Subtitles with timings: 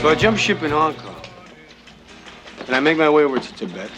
[0.00, 1.20] So I jump ship in Hong Kong.
[2.66, 3.90] And I make my way over to Tibet.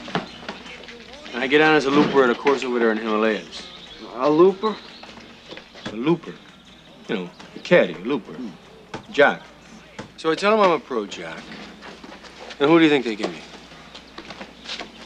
[1.33, 3.69] And I get on as a looper at a course over there in Himalayas.
[4.17, 4.75] A looper?
[5.87, 6.35] A looper.
[7.07, 8.37] You know, a caddy, a looper.
[9.13, 9.43] Jack.
[10.17, 11.41] So I tell him I'm a pro jack.
[12.59, 13.41] And who do you think they give me?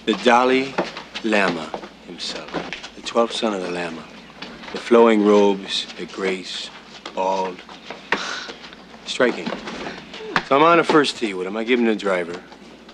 [0.06, 0.72] The Dalai
[1.24, 1.70] Lama
[2.06, 2.50] himself.
[2.94, 4.02] The 12th son of the Lama.
[4.72, 6.70] The flowing robes, the grace,
[7.14, 7.60] bald.
[9.04, 9.46] Striking.
[10.46, 11.56] So I'm on a first tee with him.
[11.56, 12.40] I give him the driver.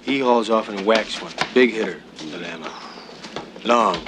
[0.00, 1.32] He hauls off and whacks one.
[1.52, 2.00] Big hitter,
[2.30, 2.72] the Lama.
[3.64, 3.98] Long.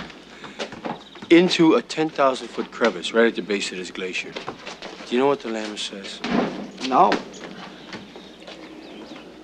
[1.28, 4.32] Into a 10,000 foot crevice right at the base of this glacier.
[4.32, 6.20] Do you know what the Lama says?
[6.88, 7.12] No.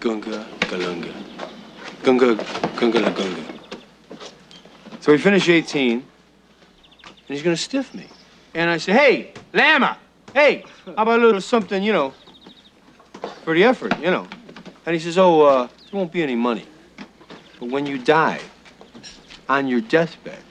[0.01, 1.12] Gunga Galunga.
[2.02, 2.37] Gunga
[2.77, 3.45] Gunga La Gunga.
[5.01, 6.05] So we finish 18, and
[7.29, 8.07] he's gonna stiff me.
[8.55, 9.98] And I say, hey, Lama,
[10.32, 12.15] hey, how about a little something, you know,
[13.45, 14.29] for the effort, you know?
[14.87, 16.66] And he says, oh, uh, there won't be any money.
[17.59, 18.41] But when you die,
[19.49, 20.43] on your deathbed,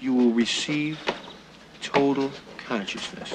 [0.00, 1.00] you will receive
[1.80, 3.34] total consciousness.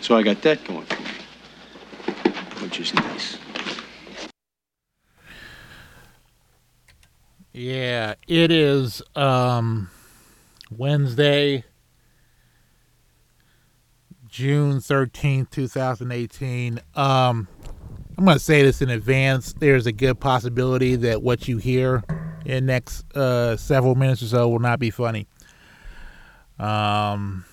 [0.00, 2.32] So I got that going for me,
[2.62, 3.38] which is nice.
[7.52, 9.88] Yeah, it is um
[10.70, 11.64] Wednesday,
[14.34, 16.80] June 13th, 2018.
[16.96, 17.46] Um
[18.18, 19.52] I'm going to say this in advance.
[19.52, 22.02] There's a good possibility that what you hear
[22.44, 25.28] in next uh several minutes or so will not be funny.
[26.58, 27.44] Um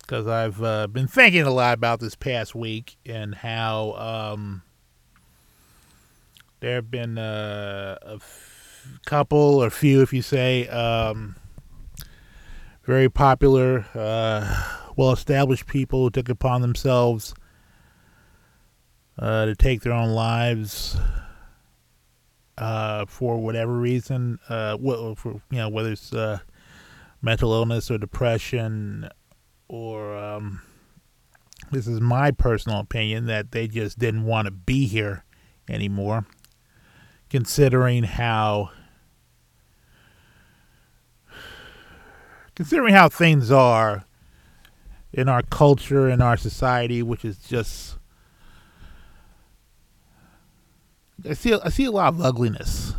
[0.00, 4.62] because I've uh, been thinking a lot about this past week and how um,
[6.60, 8.20] there have been uh, a
[9.06, 11.36] couple or few, if you say, um,
[12.84, 17.34] very popular, uh, well established people who took upon themselves
[19.18, 20.96] uh, to take their own lives
[22.58, 26.38] uh, for whatever reason, uh, wh- for, you know, whether it's uh,
[27.20, 29.08] mental illness or depression
[29.68, 30.60] or um,
[31.72, 35.24] this is my personal opinion that they just didn't want to be here
[35.68, 36.26] anymore,
[37.30, 38.70] considering how
[42.54, 44.04] considering how things are
[45.14, 47.96] in our culture in our society, which is just
[51.28, 52.92] I see I see a lot of ugliness.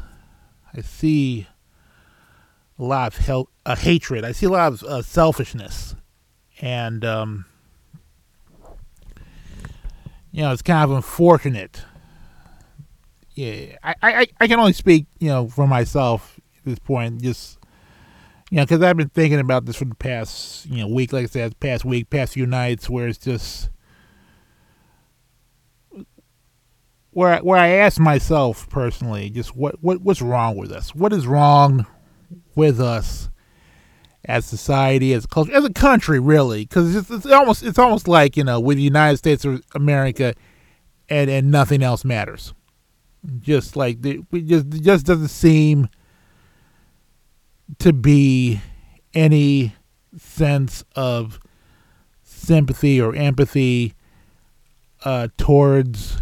[0.74, 1.48] I see
[2.80, 4.24] a lot of hel- uh, hatred.
[4.26, 5.96] I see a lot of uh, selfishness
[6.62, 7.46] and um,
[10.32, 11.84] you know it's kind of unfortunate.
[13.34, 17.22] Yeah, I, I, I can only speak you know for myself at this point.
[17.22, 17.60] Just
[18.56, 21.26] you know, because I've been thinking about this for the past you know week, like
[21.26, 23.70] I said, past week, past few nights, where it's just
[27.12, 30.96] where I, where I ask myself personally, just what what what's wrong with us?
[30.96, 31.86] What is wrong
[32.56, 33.30] with us?
[34.24, 38.08] as society, as a culture, as a country, really, because it's, it's, almost it's almost
[38.08, 40.34] like you know with the United States of America,
[41.10, 42.54] and and nothing else matters.
[43.42, 45.90] Just like the, we just just doesn't seem
[47.80, 48.62] to be
[49.14, 49.76] any
[50.18, 51.40] sense of
[52.24, 53.94] sympathy or empathy
[55.04, 56.18] uh, towards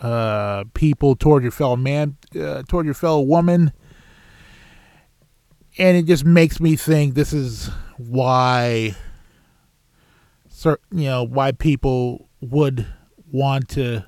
[0.00, 3.72] uh, people, toward your fellow man, uh, toward your fellow woman.
[5.78, 8.96] And it just makes me think this is why
[10.64, 12.86] you know why people would
[13.30, 14.04] want to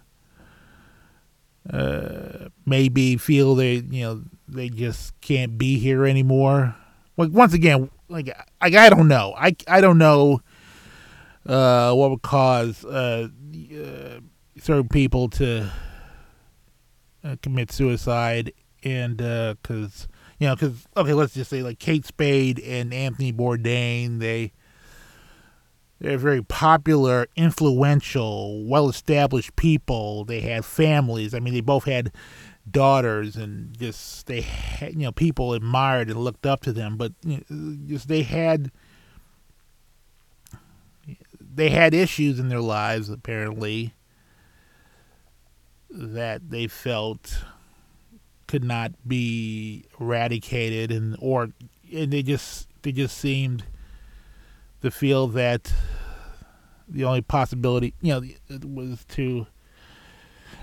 [1.72, 4.22] uh, maybe feel they you know
[4.52, 6.74] they just can't be here anymore
[7.16, 8.26] like once again like
[8.60, 10.40] like I don't know I I don't know
[11.46, 14.20] uh, what would cause uh, uh
[14.60, 15.70] certain people to
[17.24, 18.52] uh, commit suicide
[18.82, 23.32] and because uh, you know, because okay, let's just say like Kate Spade and Anthony
[23.32, 24.52] Bourdain, they
[26.00, 30.24] they're very popular, influential, well-established people.
[30.24, 31.34] They had families.
[31.34, 32.10] I mean, they both had
[32.72, 36.96] daughters, and just they had, you know people admired and looked up to them.
[36.96, 38.70] But you know, just they had
[41.54, 43.94] they had issues in their lives apparently
[45.90, 47.42] that they felt
[48.46, 51.50] could not be eradicated and or
[51.92, 53.64] and they just they just seemed
[54.82, 55.72] to feel that
[56.88, 58.22] the only possibility you know
[58.66, 59.46] was to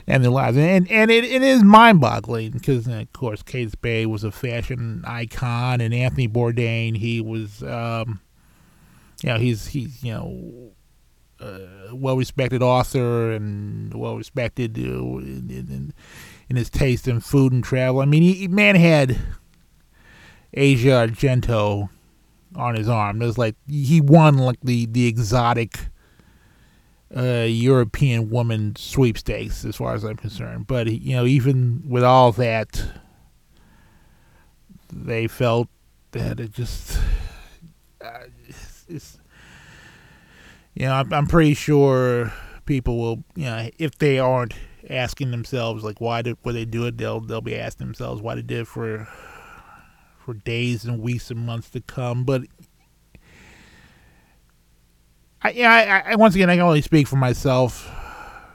[0.07, 4.23] end their lives and and it, it is mind-boggling because of course Kate Spade was
[4.23, 8.21] a fashion icon and Anthony Bourdain he was um
[9.21, 10.71] you know he's he's you know
[11.39, 15.93] uh, well-respected author and well-respected uh, in, in,
[16.49, 18.01] in, his taste in food and travel.
[18.01, 19.19] I mean, he, man had
[20.53, 21.89] Asia Argento
[22.55, 23.21] on his arm.
[23.21, 25.77] It was like he won like the the exotic
[27.15, 30.67] uh, European woman sweepstakes, as far as I'm concerned.
[30.67, 32.83] But you know, even with all that,
[34.91, 35.69] they felt
[36.11, 36.99] that it just
[38.03, 39.17] uh, it's, it's,
[40.73, 42.31] you know I'm, I'm pretty sure
[42.65, 44.53] people will you know if they aren't
[44.89, 48.35] asking themselves like why did would they do it they'll they'll be asking themselves why
[48.35, 49.07] they did it for
[50.19, 52.43] for days and weeks and months to come but
[55.41, 57.89] I, yeah, I, I, once again, I can only speak for myself,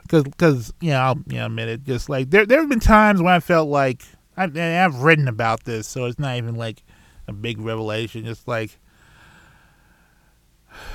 [0.03, 1.83] because, because you know, I'll you know, admit it.
[1.83, 4.03] Just like there, there have been times when I felt like
[4.35, 6.83] I, I've written about this, so it's not even like
[7.27, 8.25] a big revelation.
[8.25, 8.79] Just like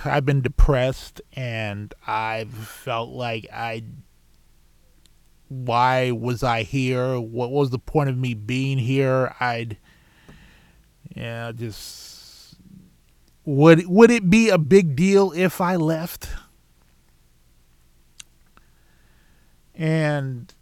[0.05, 3.85] I've been depressed, and I've felt like I.
[5.51, 7.19] Why was I here?
[7.19, 9.35] What was the point of me being here?
[9.41, 9.79] I'd,
[11.17, 12.08] yeah, just
[13.49, 16.29] would would it be a big deal if I left?
[19.75, 20.53] And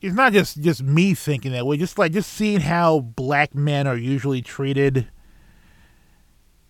[0.00, 1.76] it's not just just me thinking that way.
[1.76, 5.08] Just like just seeing how black men are usually treated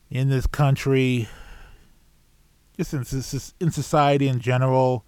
[0.08, 1.28] in this country,
[2.78, 3.00] just in,
[3.60, 5.04] in society in general.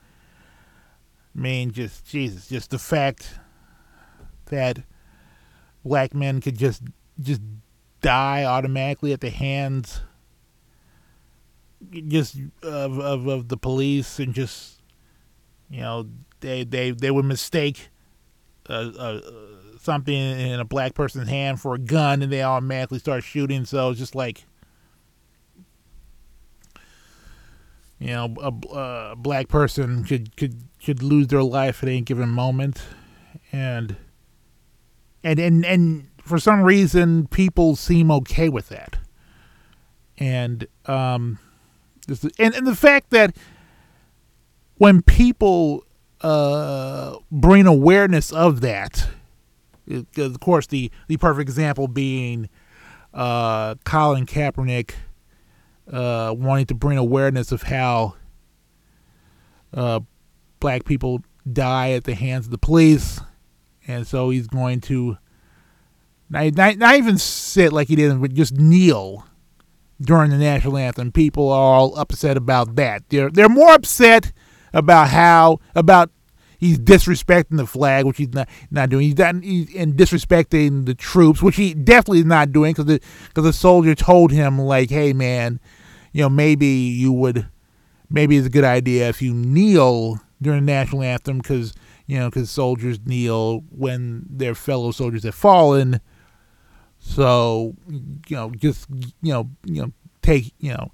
[1.34, 3.38] I mean, just Jesus, just the fact
[4.46, 4.80] that
[5.82, 6.82] black men could just
[7.18, 7.40] just
[8.02, 10.02] die automatically at the hands
[12.08, 14.80] just of, of, of the police and just
[15.70, 16.08] you know
[16.40, 17.88] they they they would mistake
[18.68, 19.20] uh, uh,
[19.80, 23.64] something in a black person's hand for a gun and they automatically start shooting.
[23.64, 24.44] So it's just like
[27.98, 32.28] you know a, a black person could could could lose their life at any given
[32.28, 32.82] moment.
[33.52, 33.96] And
[35.24, 38.96] and and and for some reason people seem okay with that.
[40.18, 41.38] And um
[42.38, 43.36] and and the fact that
[44.76, 45.84] when people
[46.20, 49.08] uh, bring awareness of that,
[50.16, 52.48] of course, the the perfect example being
[53.14, 54.92] uh, Colin Kaepernick
[55.92, 58.14] uh, wanting to bring awareness of how
[59.74, 60.00] uh,
[60.60, 63.20] black people die at the hands of the police,
[63.86, 65.18] and so he's going to
[66.30, 69.24] not, not, not even sit like he did, but just kneel
[70.00, 71.12] during the national anthem.
[71.12, 73.08] People are all upset about that.
[73.08, 74.32] They're they're more upset
[74.72, 76.10] about how about
[76.58, 79.06] he's disrespecting the flag, which he's not not doing.
[79.06, 83.00] He's not he's, and disrespecting the troops, which he definitely is not doing because the
[83.28, 85.60] because the soldier told him like, hey man,
[86.12, 87.48] you know maybe you would
[88.10, 91.74] maybe it's a good idea if you kneel during the national anthem because
[92.06, 96.00] you know because soldiers kneel when their fellow soldiers have fallen
[97.08, 98.86] so you know, just
[99.22, 100.92] you know, you know, take you know,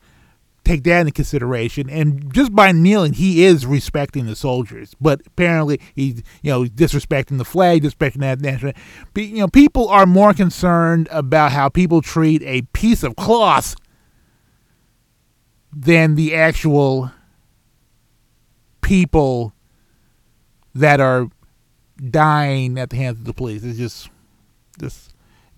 [0.65, 1.91] take that into consideration.
[1.91, 4.95] And just by kneeling, he is respecting the soldiers.
[5.01, 8.75] But apparently, he's you know disrespecting the flag, disrespecting that national.
[9.17, 13.75] You know, people are more concerned about how people treat a piece of cloth
[15.73, 17.11] than the actual
[18.83, 19.53] people
[20.77, 21.29] that are
[22.11, 23.65] dying at the hands of the police.
[23.65, 24.11] It's just,
[24.79, 25.14] just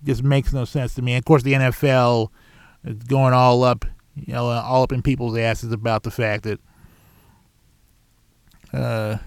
[0.07, 1.13] just makes no sense to me.
[1.13, 2.29] And of course, the NFL
[2.85, 3.85] is going all up,
[4.15, 6.59] you know, all up in people's asses about the fact that,
[8.73, 9.17] uh,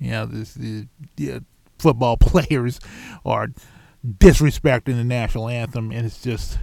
[0.00, 1.44] you know, this the, the
[1.78, 2.80] football players
[3.24, 3.48] are
[4.04, 6.58] disrespecting the national anthem, and it's just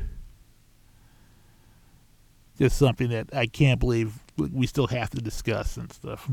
[2.60, 6.30] just something that I can't believe we still have to discuss and stuff.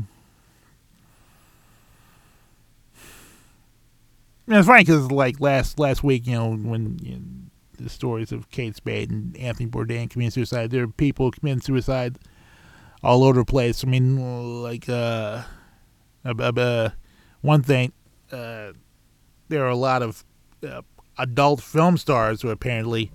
[4.47, 7.21] And it's funny because like last last week, you know, when you know,
[7.77, 12.19] the stories of Kate Spade and Anthony Bourdain committing suicide, there are people committing suicide
[13.03, 13.83] all over the place.
[13.83, 15.43] I mean, like uh,
[16.25, 16.89] uh,
[17.41, 17.93] one thing,
[18.31, 18.73] uh,
[19.49, 20.23] there are a lot of
[20.67, 20.81] uh,
[21.17, 23.11] adult film stars who apparently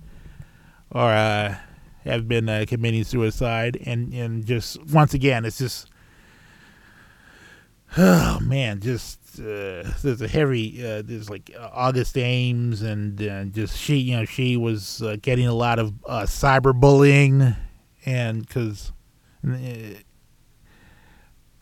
[0.91, 1.55] are uh,
[2.05, 5.89] have been uh, committing suicide, and and just once again, it's just
[7.97, 13.45] oh man, just uh, there's a heavy uh, there's like uh, August Ames and uh,
[13.45, 17.55] just she you know she was uh, getting a lot of uh, cyberbullying
[18.05, 18.91] and because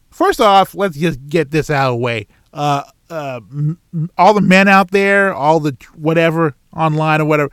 [0.10, 2.28] first off let's just get this out of the way.
[2.54, 7.52] All the men out there all the whatever online or whatever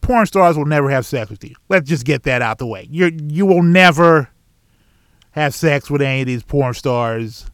[0.00, 1.54] porn stars will never have sex with you.
[1.68, 2.88] Let's just get that out the way.
[2.90, 4.30] You you will never
[5.32, 7.50] have sex with any of these porn stars.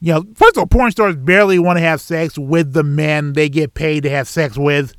[0.00, 3.34] You know, first of all, porn stars barely want to have sex with the men
[3.34, 4.94] they get paid to have sex with.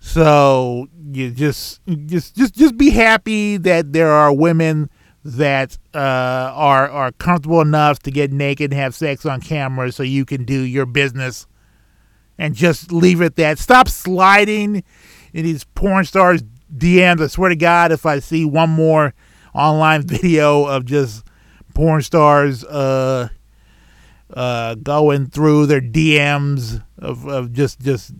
[0.00, 4.90] So you just just just just be happy that there are women
[5.24, 10.02] that uh, are are comfortable enough to get naked and have sex on camera, so
[10.02, 11.46] you can do your business,
[12.36, 13.58] and just leave it at that.
[13.58, 14.82] Stop sliding
[15.32, 16.42] in these porn stars
[16.74, 17.20] DMs.
[17.20, 19.14] I swear to God, if I see one more
[19.54, 21.24] online video of just
[21.74, 23.28] porn stars uh,
[24.34, 28.12] uh, going through their DMs of, of just just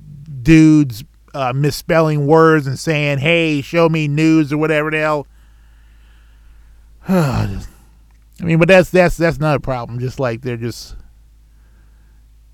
[0.42, 5.26] dudes uh, misspelling words and saying, "Hey, show me news" or whatever the hell.
[7.08, 9.98] I mean, but that's that's that's not a problem.
[9.98, 10.96] Just like they're just,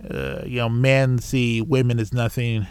[0.08, 2.66] uh, you know, men see women as nothing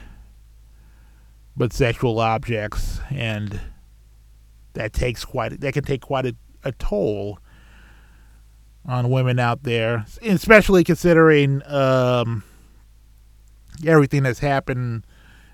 [1.56, 3.62] but sexual objects, and
[4.74, 7.40] that takes quite that can take quite a, a toll
[8.86, 12.44] on women out there, especially considering um,
[13.86, 15.06] everything that's happened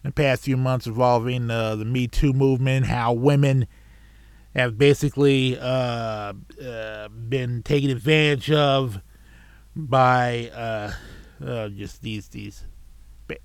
[0.04, 3.68] in the past few months involving uh, the Me Too movement, how women
[4.56, 6.34] have basically uh,
[6.64, 9.00] uh, been taken advantage of
[9.76, 10.92] by uh,
[11.46, 12.66] uh, just these these
[13.30, 13.36] uh,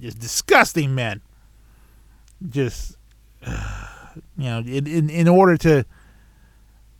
[0.00, 1.20] just disgusting men.
[2.48, 2.96] Just
[3.46, 5.84] you know, in, in in order to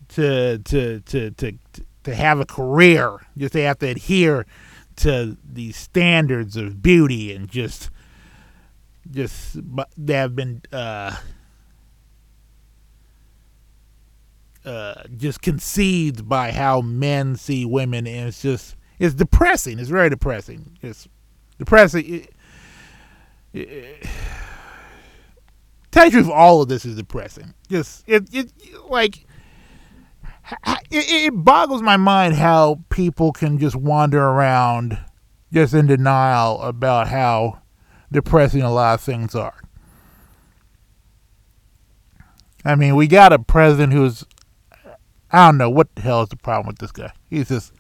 [0.09, 1.83] to to to to to
[2.13, 4.45] have a career, just they have to adhere
[4.97, 7.91] to these standards of beauty and just
[9.11, 9.57] just
[9.97, 11.17] they have been uh,
[14.65, 19.79] uh, just conceived by how men see women, and it's just it's depressing.
[19.79, 20.79] It's very depressing.
[20.83, 21.09] It's
[21.59, 22.15] depressing.
[22.15, 22.33] It,
[23.53, 24.07] it,
[25.91, 27.55] tell you the truth, all of this is depressing.
[27.69, 28.53] Just it, it
[28.89, 29.27] like
[30.91, 34.99] it, it boggles my mind how people can just wander around
[35.53, 37.61] just in denial about how
[38.11, 39.61] depressing a lot of things are.
[42.65, 44.25] I mean, we got a president who's
[45.31, 47.13] I don't know what the hell is the problem with this guy.
[47.29, 47.73] He's just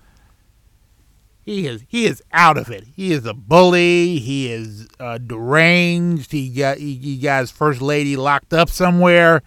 [1.45, 2.85] he is he is out of it.
[2.95, 4.19] He is a bully.
[4.19, 6.33] He is uh, deranged.
[6.33, 9.43] He got he, he, got his first lady locked up somewhere.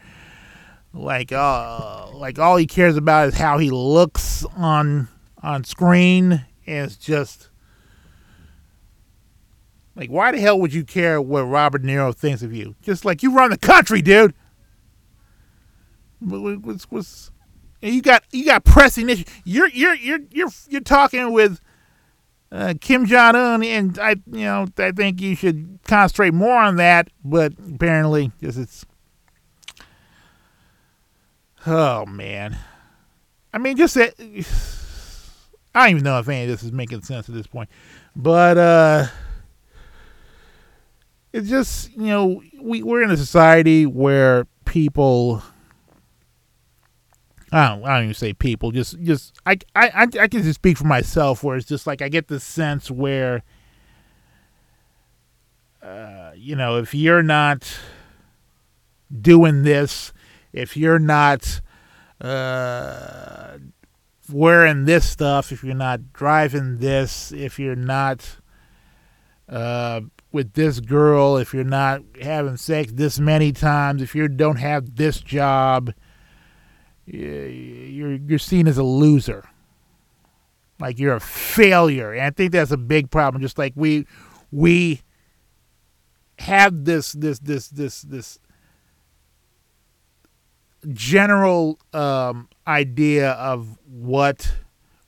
[0.98, 5.08] Like uh, like all he cares about is how he looks on
[5.44, 6.46] on screen.
[6.66, 7.50] And it's just
[9.96, 12.76] like, why the hell would you care what Robert De Niro thinks of you?
[12.82, 14.34] Just like you run the country, dude.
[16.20, 17.32] What's, what's,
[17.82, 19.26] you got you got pressing issues.
[19.44, 21.62] You're you're you're you're you're talking with
[22.52, 26.78] uh, Kim Jong Un, and I you know I think you should concentrate more on
[26.78, 27.10] that.
[27.24, 28.86] But apparently, just it's
[31.68, 32.58] oh man.
[33.54, 34.14] I mean, just that.
[35.76, 37.70] I don't even know if any of this is making sense at this point,
[38.16, 39.08] but uh
[41.34, 45.44] it's just you know we we're in a society where people
[47.52, 50.78] I don't, I don't even say people just just I, I I can just speak
[50.78, 53.44] for myself where it's just like I get the sense where
[55.82, 57.72] uh, you know if you're not
[59.22, 60.12] doing this
[60.58, 61.62] if you're not
[62.22, 63.58] uh,
[64.32, 68.38] wearing this stuff if you're not driving this if you're not
[69.50, 74.58] uh, with this girl, if you're not having sex this many times, if you don't
[74.58, 75.94] have this job,
[77.06, 79.48] you're you're seen as a loser.
[80.80, 82.12] Like you're a failure.
[82.12, 83.42] And I think that's a big problem.
[83.42, 84.06] Just like we
[84.52, 85.02] we
[86.40, 88.40] have this this this this this
[90.94, 94.54] general um, idea of what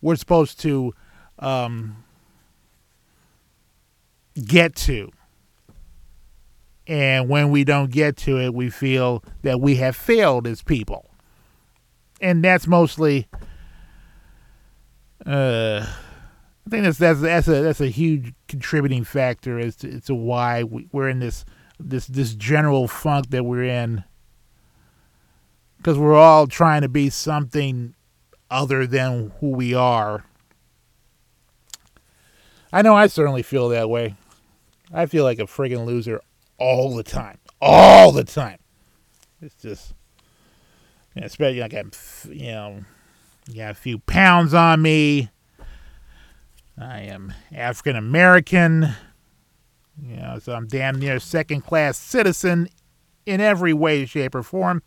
[0.02, 0.94] we're supposed to
[1.40, 2.04] um,
[4.46, 5.12] get to.
[6.88, 11.10] And when we don't get to it, we feel that we have failed as people.
[12.20, 13.28] And that's mostly,
[15.26, 20.16] uh, I think that's that's that's a that's a huge contributing factor as to, to
[20.16, 21.46] why we, we're in this
[21.80, 24.04] this this general funk that we're in.
[25.80, 27.96] Because we're all trying to be something
[28.52, 30.26] other than who we are.
[32.72, 34.16] I know I certainly feel that way.
[34.94, 36.22] I feel like a friggin' loser
[36.58, 37.40] all the time.
[37.62, 38.60] All the time.
[39.42, 39.94] It's just,
[41.16, 41.92] you know, especially like I'm,
[42.30, 42.84] you know,
[43.56, 45.30] got a few pounds on me.
[46.78, 48.94] I am African American.
[50.02, 52.70] You know, so I'm damn near second class citizen
[53.26, 54.84] in every way, shape, or form.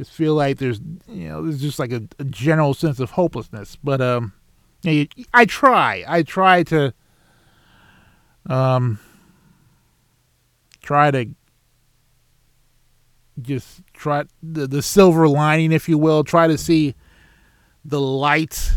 [0.00, 3.76] Just feel like there's you know there's just like a, a general sense of hopelessness.
[3.76, 4.32] But um,
[4.80, 6.94] you know, I try, I try to
[8.46, 8.98] um
[10.82, 11.26] try to
[13.42, 16.24] just try the, the silver lining, if you will.
[16.24, 16.94] Try to see
[17.84, 18.72] the light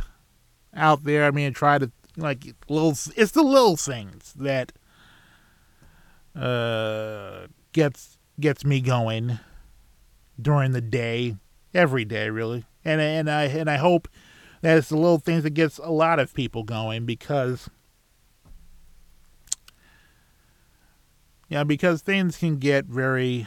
[0.75, 1.23] out there.
[1.23, 2.97] I mean, try to like little.
[3.15, 4.73] It's the little things that
[6.35, 9.39] uh, gets gets me going
[10.41, 11.37] during the day,
[11.73, 12.65] every day, really.
[12.85, 14.07] And and I and I hope
[14.61, 17.69] that it's the little things that gets a lot of people going because.
[21.49, 23.45] Yeah, because things can get very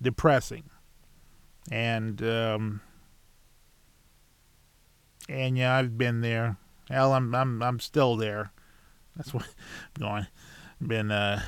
[0.00, 0.64] depressing,
[1.72, 2.80] and um,
[5.28, 6.56] and yeah, I've been there.
[6.88, 8.52] Hell, I'm I'm I'm still there.
[9.16, 10.26] That's what I'm going.
[10.80, 11.42] Been uh,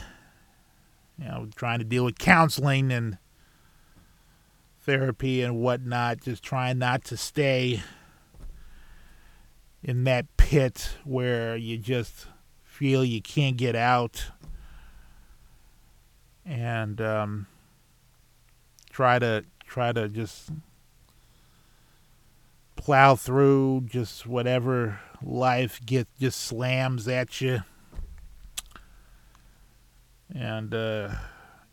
[1.18, 3.18] you know, trying to deal with counseling and
[4.82, 6.20] therapy and whatnot.
[6.22, 7.82] Just trying not to stay
[9.82, 12.26] in that pit where you just
[12.64, 14.26] feel you can't get out.
[16.44, 17.46] And um,
[18.90, 20.50] try to try to just
[22.76, 27.60] plow through just whatever life get just slams at you
[30.34, 31.08] and uh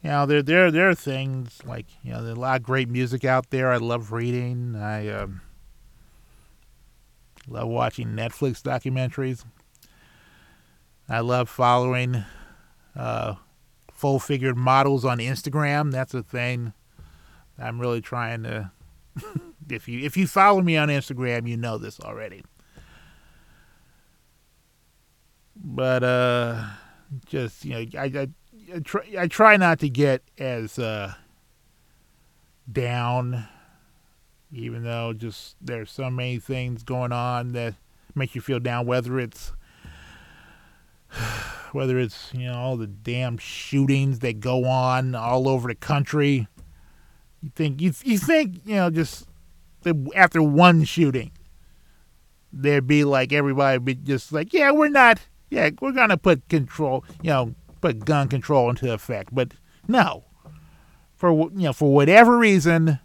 [0.04, 2.90] you know there there there are things like you know there's a lot of great
[2.90, 5.42] music out there i love reading i um,
[7.48, 9.44] love watching netflix documentaries
[11.08, 12.24] i love following
[12.96, 13.36] uh
[13.92, 16.74] full figured models on instagram that's a thing
[17.62, 18.72] I'm really trying to.
[19.70, 22.44] if you if you follow me on Instagram, you know this already.
[25.56, 26.64] But uh,
[27.26, 28.28] just you know, I I,
[28.74, 31.14] I try I try not to get as uh
[32.72, 33.48] down,
[34.52, 37.76] even though just there's so many things going on that
[38.16, 38.86] make you feel down.
[38.86, 39.54] Whether it's
[41.72, 46.48] whether it's you know all the damn shootings that go on all over the country
[47.42, 49.28] you think you you think you know just
[50.16, 51.32] after one shooting,
[52.52, 57.06] there'd be like everybody be just like, yeah, we're not, yeah, we're gonna put control,
[57.22, 59.34] you know, put gun control into effect.
[59.34, 59.54] But
[59.88, 60.26] no,
[61.16, 63.00] for you know, for whatever reason,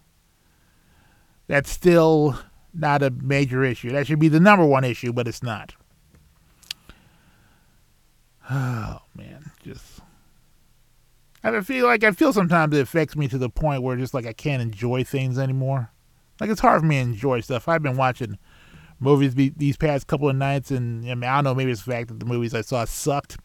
[1.46, 2.38] that's still
[2.72, 3.90] not a major issue.
[3.92, 5.74] That should be the number one issue, but it's not.
[8.50, 10.00] Oh man, just
[11.44, 14.26] I feel like I feel sometimes it affects me to the point where just like
[14.26, 15.90] I can't enjoy things anymore.
[16.40, 17.68] Like it's hard for me to enjoy stuff.
[17.68, 18.38] I've been watching
[18.98, 21.84] movies be, these past couple of nights, and I, mean, I don't know maybe it's
[21.84, 23.36] the fact that the movies I saw sucked,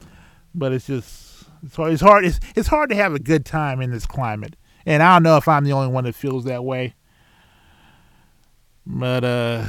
[0.59, 1.93] but it's just it's hard.
[1.93, 2.25] It's hard.
[2.25, 5.37] It's, it's hard to have a good time in this climate, and I don't know
[5.37, 6.95] if I'm the only one that feels that way.
[8.85, 9.67] But uh,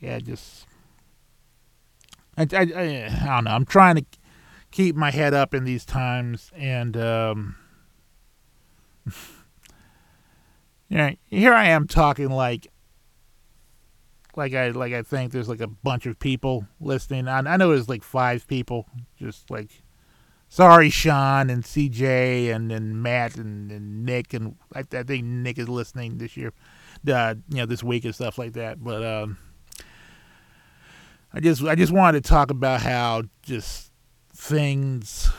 [0.00, 0.66] yeah, just
[2.36, 3.50] I, I, I, I don't know.
[3.50, 4.04] I'm trying to
[4.70, 7.56] keep my head up in these times and um
[10.88, 12.68] yeah here i am talking like
[14.36, 17.70] like i like i think there's like a bunch of people listening i, I know
[17.70, 18.86] there's like five people
[19.18, 19.82] just like
[20.50, 25.58] sorry sean and cj and, and matt and, and nick and I, I think nick
[25.58, 26.52] is listening this year
[27.08, 28.82] uh you know this week and stuff like that.
[28.82, 29.38] But um
[31.32, 33.92] i just i just wanted to talk about how just
[34.34, 35.30] things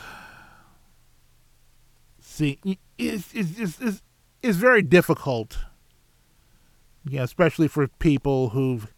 [2.20, 2.58] see
[2.96, 4.02] it's, it's, it's, it's,
[4.42, 5.58] it's very difficult
[7.04, 8.94] yeah especially for people who've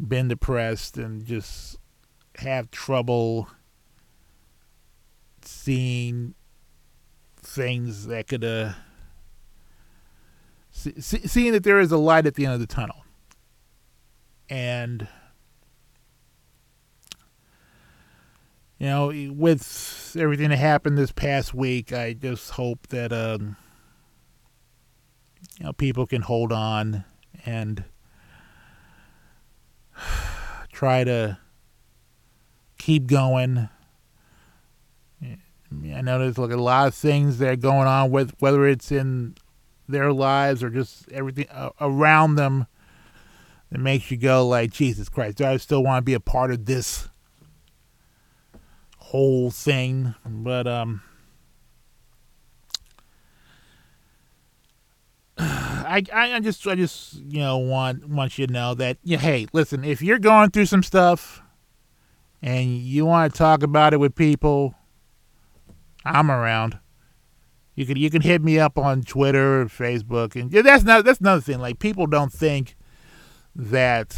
[0.00, 1.76] been depressed and just
[2.36, 3.48] have trouble
[5.50, 6.34] seeing
[7.36, 8.72] things that could uh
[10.70, 13.04] see, seeing that there is a light at the end of the tunnel
[14.48, 15.08] and
[18.80, 23.56] you know, with everything that happened this past week, I just hope that um,
[25.58, 27.04] you know people can hold on
[27.44, 27.84] and
[30.72, 31.38] try to
[32.78, 33.68] keep going.
[35.72, 38.90] I know there's like a lot of things that are going on with whether it's
[38.90, 39.36] in
[39.88, 41.46] their lives or just everything
[41.80, 42.66] around them
[43.70, 45.38] that makes you go like Jesus Christ.
[45.38, 47.08] Do I still want to be a part of this
[48.98, 51.02] whole thing, but um,
[55.38, 59.46] I, I just I just you know want want you to know that yeah, hey,
[59.52, 61.42] listen, if you're going through some stuff
[62.42, 64.74] and you want to talk about it with people,
[66.04, 66.78] I'm around.
[67.74, 71.40] You can you can hit me up on Twitter, Facebook, and that's not that's another
[71.40, 71.60] thing.
[71.60, 72.76] Like people don't think
[73.54, 74.16] that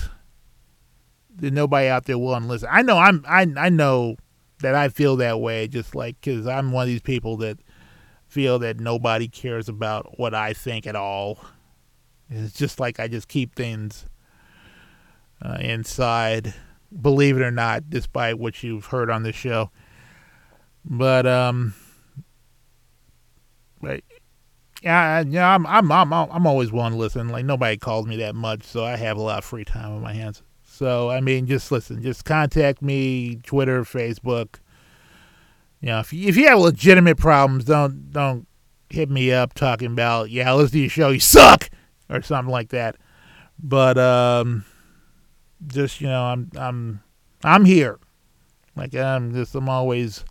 [1.34, 2.68] there's nobody out there willing to listen.
[2.70, 4.16] I know I'm I I know
[4.60, 7.58] that I feel that way, just like because I'm one of these people that
[8.26, 11.38] feel that nobody cares about what I think at all.
[12.30, 14.06] It's just like I just keep things
[15.44, 16.54] uh, inside,
[17.00, 19.70] believe it or not, despite what you've heard on this show.
[20.84, 21.74] But um,
[23.80, 24.02] but
[24.82, 27.28] yeah, yeah, I'm I'm I'm I'm always willing to listen.
[27.28, 30.02] Like nobody calls me that much, so I have a lot of free time on
[30.02, 30.42] my hands.
[30.64, 34.56] So I mean, just listen, just contact me, Twitter, Facebook.
[35.80, 38.46] You know, if you, if you have legitimate problems, don't don't
[38.90, 41.70] hit me up talking about yeah, listen to your show, you suck
[42.10, 42.96] or something like that.
[43.62, 44.64] But um,
[45.66, 47.02] just you know, I'm I'm
[47.44, 47.98] I'm here.
[48.74, 50.24] Like I'm just I'm always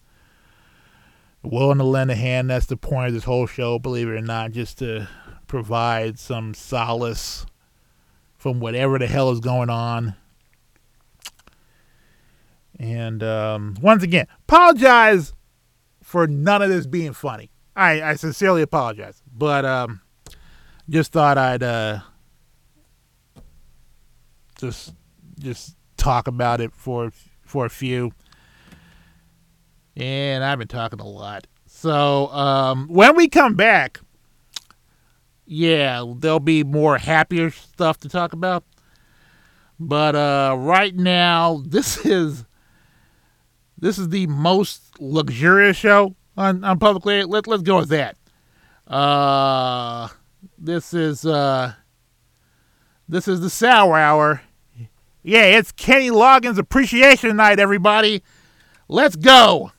[1.43, 2.49] willing to lend a hand.
[2.49, 5.07] That's the point of this whole show, believe it or not, just to
[5.47, 7.45] provide some solace
[8.37, 10.15] from whatever the hell is going on.
[12.79, 15.33] And um, once again, apologize
[16.01, 17.51] for none of this being funny.
[17.75, 20.01] I, I sincerely apologize, but um,
[20.89, 21.99] just thought I'd uh,
[24.59, 24.93] just
[25.39, 27.11] just talk about it for
[27.45, 28.11] for a few.
[30.01, 31.45] And I've been talking a lot.
[31.67, 33.99] So um, when we come back,
[35.45, 38.63] yeah, there'll be more happier stuff to talk about.
[39.79, 42.45] But uh, right now, this is
[43.77, 47.23] this is the most luxurious show on, on publicly.
[47.23, 48.17] Let let's go with that.
[48.87, 50.07] Uh,
[50.57, 51.73] this is uh,
[53.07, 54.41] this is the Sour Hour.
[55.21, 58.23] Yeah, it's Kenny Loggins Appreciation Night, everybody.
[58.87, 59.71] Let's go.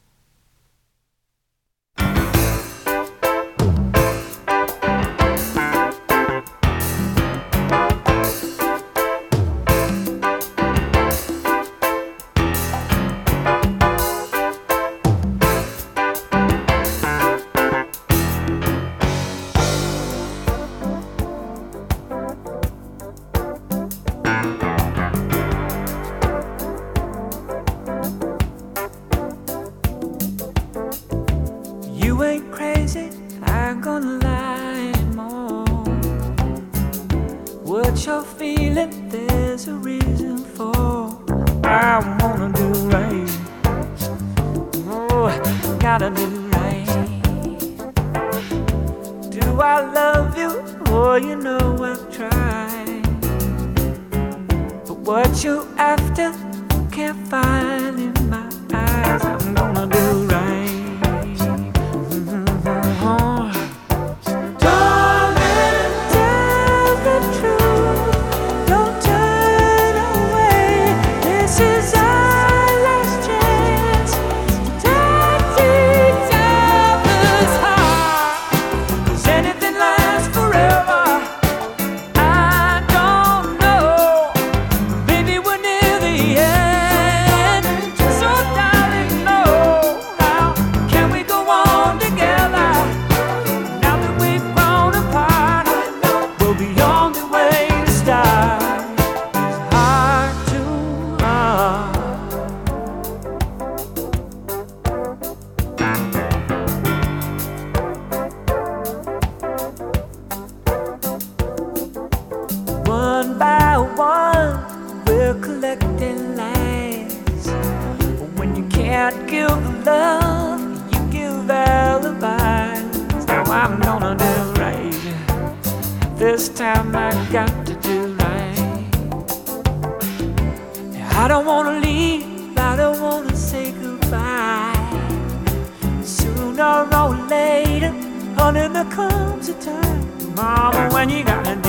[138.42, 141.61] Honey, there comes a time, mama, when you gotta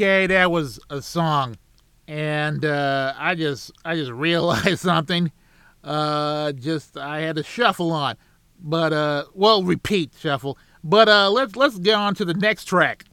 [0.00, 1.58] okay, that was a song,
[2.08, 5.30] and uh, I just I just realized something.
[5.84, 8.16] Uh, just I had to shuffle on,
[8.58, 10.56] but uh, well, repeat shuffle.
[10.82, 13.04] But uh, let's let's get on to the next track.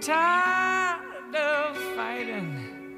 [0.00, 2.96] tired of fighting,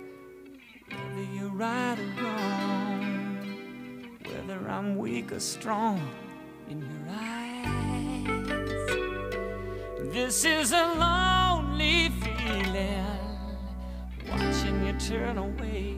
[0.88, 3.38] whether you're right or wrong,
[4.24, 6.00] whether I'm weak or strong
[6.68, 7.32] in your eyes.
[10.12, 13.04] This is a lonely feeling,
[14.30, 15.96] watching you turn away.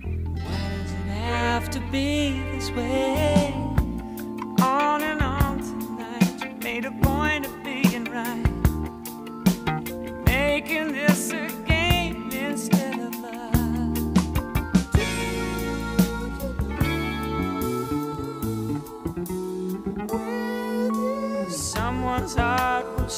[0.00, 3.51] Why does it have to be this way?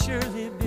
[0.04, 0.63] surely be.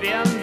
[0.00, 0.33] been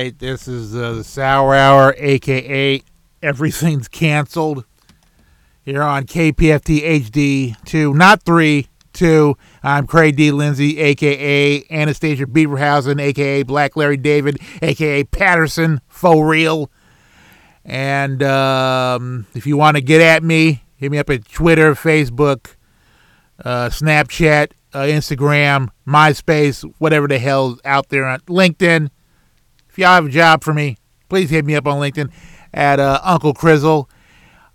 [0.00, 2.82] right, this is uh, the Sour Hour, aka
[3.22, 4.64] everything's canceled
[5.62, 9.36] here on KPFT HD 2, not 3, 2.
[9.62, 10.32] I'm Craig D.
[10.32, 16.70] Lindsay, aka Anastasia Beaverhausen, aka Black Larry David, aka Patterson, faux real.
[17.62, 22.54] And um, if you want to get at me, hit me up at Twitter, Facebook,
[23.44, 28.88] uh, Snapchat, uh, Instagram, MySpace, whatever the hell's out there on LinkedIn.
[29.80, 30.76] Y'all have a job for me,
[31.08, 32.12] please hit me up on LinkedIn
[32.52, 33.88] at uh, Uncle Crizzle.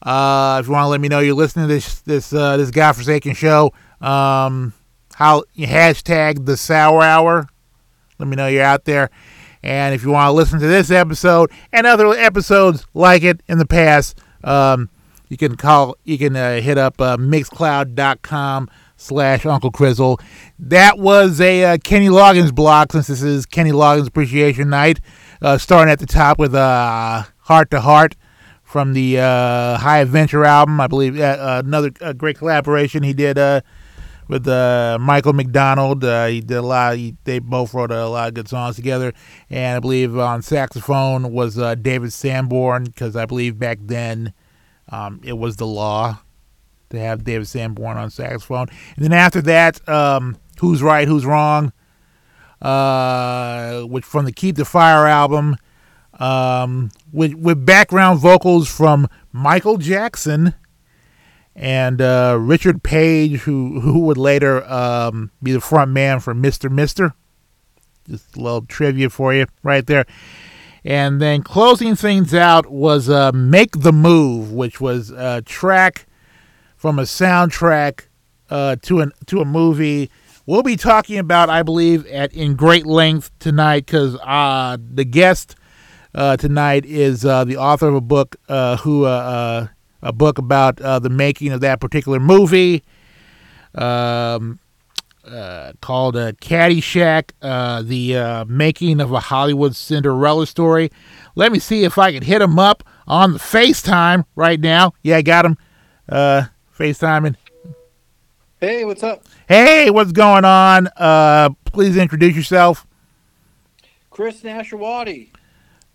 [0.04, 2.70] Uh, if you want to let me know you're listening to this this uh, this
[2.70, 4.72] godforsaken show, um,
[5.16, 7.48] how hashtag the Sour Hour.
[8.20, 9.10] Let me know you're out there.
[9.64, 13.58] And if you want to listen to this episode and other episodes like it in
[13.58, 14.92] the past, um,
[15.28, 18.70] you can call you can uh, hit up uh, mixcloud.com
[19.06, 20.20] slash Uncle Crizzle.
[20.60, 25.00] That was a uh, Kenny Loggins block since this is Kenny Loggins Appreciation Night.
[25.42, 28.16] Uh, starting at the top with uh, Heart to Heart
[28.64, 30.82] from the uh, High Adventure album.
[30.82, 33.62] I believe uh, another uh, great collaboration he did uh,
[34.28, 36.04] with uh, Michael McDonald.
[36.04, 36.98] Uh, he did a lot.
[36.98, 39.14] He, they both wrote a lot of good songs together.
[39.50, 44.34] And I believe on saxophone was uh, David Sanborn because I believe back then
[44.90, 46.20] um, it was the law
[46.90, 48.68] to have David Sanborn on saxophone.
[48.96, 51.74] And then after that, um, Who's Right, Who's Wrong,
[52.62, 55.58] uh, which from the Keep the Fire album,
[56.20, 60.54] um, with with background vocals from Michael Jackson
[61.56, 66.70] and uh, Richard Page, who who would later um, be the front man for Mister
[66.70, 67.14] Mister.
[68.08, 70.06] Just a little trivia for you right there.
[70.86, 76.06] And then closing things out was uh, "Make the Move," which was a track
[76.86, 78.02] from a soundtrack
[78.52, 80.08] uh, to an to a movie.
[80.46, 85.56] We'll be talking about, I believe, at in great length tonight because uh, the guest
[86.14, 89.68] uh, tonight is uh, the author of a book uh, who uh,
[90.04, 92.84] a book about the making of that particular movie
[93.74, 94.60] um,
[95.28, 100.92] uh, called uh, Caddyshack, uh, the uh, making of a Hollywood Cinderella story.
[101.34, 104.94] Let me see if I can hit him up on the FaceTime right now.
[105.02, 105.58] Yeah, I got him.
[106.76, 107.36] Uh, FaceTiming.
[108.60, 109.26] Hey, what's up?
[109.48, 110.88] Hey, what's going on?
[110.96, 112.86] Uh, please introduce yourself.
[114.10, 115.30] Chris Nashawaty.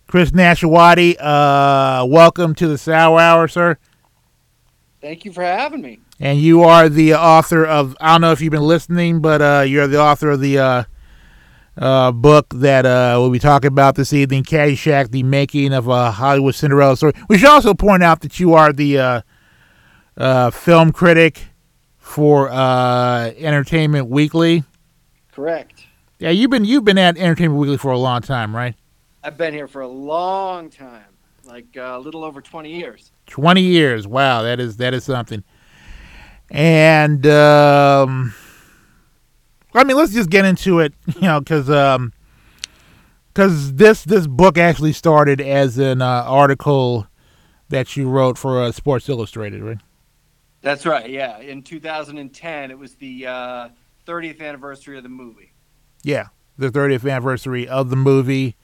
[0.06, 3.78] Chris Nashawaty, uh, welcome to the Sour Hour, sir.
[5.00, 6.00] Thank you for having me.
[6.18, 9.64] And you are the author of, I don't know if you've been listening, but uh,
[9.66, 10.84] you're the author of the uh,
[11.78, 16.10] uh, book that uh, we'll be talking about this evening Caddyshack, the making of a
[16.10, 17.12] Hollywood Cinderella story.
[17.28, 19.24] We should also point out that you are the
[20.20, 21.48] uh, film critic
[21.98, 24.64] for uh, Entertainment Weekly.
[25.32, 25.86] Correct.
[26.18, 28.74] Yeah, you've been you've been at Entertainment Weekly for a long time, right?
[29.24, 31.04] I've been here for a long time,
[31.44, 33.12] like uh, a little over 20 years.
[33.26, 34.06] 20 years.
[34.06, 35.42] Wow, that is that is something.
[36.50, 38.34] And um
[39.72, 42.12] I mean, let's just get into it, you know, cuz um
[43.34, 47.06] cuz this this book actually started as an uh, article
[47.68, 49.78] that you wrote for uh, Sports Illustrated, right?
[50.62, 51.08] That's right.
[51.08, 51.38] Yeah.
[51.40, 53.68] In 2010, it was the uh,
[54.06, 55.52] 30th anniversary of the movie.
[56.02, 58.56] Yeah, the 30th anniversary of the movie.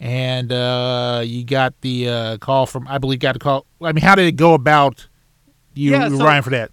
[0.00, 3.66] And uh, you got the uh, call from, I believe, got a call.
[3.80, 5.06] I mean, how did it go about
[5.74, 6.70] you Yeah, so- writing for that?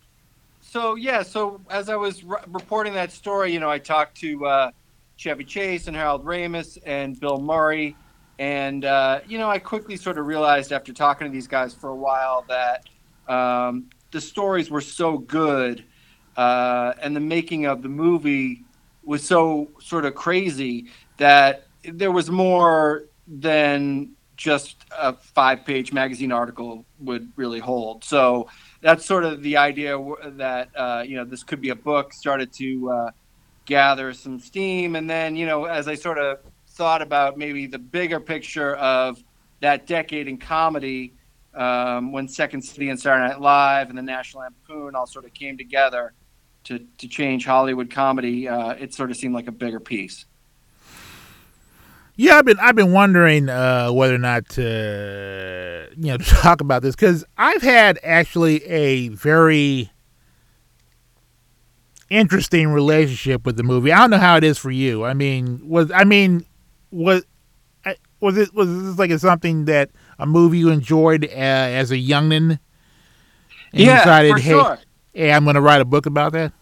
[0.61, 4.45] So yeah, so as I was re- reporting that story, you know, I talked to
[4.45, 4.71] uh,
[5.17, 7.93] Chevy Chase and Harold Ramis and Bill Murray,
[8.39, 11.89] and uh, you know, I quickly sort of realized after talking to these guys for
[11.89, 12.85] a while that
[13.27, 15.83] um, the stories were so good,
[16.37, 18.63] uh, and the making of the movie
[19.03, 20.87] was so sort of crazy
[21.17, 28.03] that there was more than just a five-page magazine article would really hold.
[28.03, 28.47] So
[28.81, 32.51] that's sort of the idea that uh, you know this could be a book started
[32.53, 33.11] to uh,
[33.65, 36.39] gather some steam and then you know as i sort of
[36.69, 39.23] thought about maybe the bigger picture of
[39.59, 41.13] that decade in comedy
[41.53, 45.33] um, when second city and saturday night live and the national lampoon all sort of
[45.33, 46.13] came together
[46.63, 50.25] to, to change hollywood comedy uh, it sort of seemed like a bigger piece
[52.17, 56.81] Yeah, I've been I've been wondering uh, whether or not to you know talk about
[56.83, 59.89] this because I've had actually a very
[62.11, 63.91] interesting relationship with the movie.
[63.91, 65.05] I don't know how it is for you.
[65.05, 66.45] I mean, was I mean
[66.91, 67.23] was
[68.19, 69.89] was it was this like something that
[70.21, 72.59] a movie you enjoyed uh, as a youngin?
[73.73, 74.77] And yeah decided, for hey, sure
[75.13, 76.53] hey, I'm going to write a book about that.